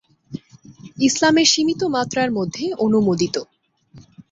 ইসলামে 0.99 1.43
সীমিত 1.45 1.81
মাত্রার 1.95 2.29
মধ্যে 2.37 2.65
অনুমোদিত। 2.85 3.35